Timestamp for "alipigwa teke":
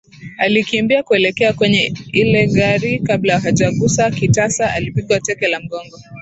4.73-5.47